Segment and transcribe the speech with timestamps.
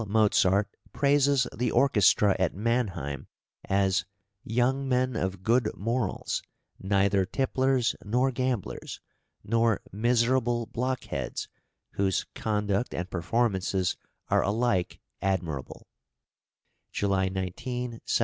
[0.07, 3.27] Mozart praises the orchestra at Mannheim
[3.69, 4.03] as
[4.43, 6.41] "young men of good morals,
[6.79, 8.99] neither tipplers nor gamblers,
[9.43, 11.47] nor miserable blockheads,
[11.91, 13.95] whose conduct and performances
[14.29, 15.85] are alike admirable"
[16.91, 18.19] (July 19, 1763).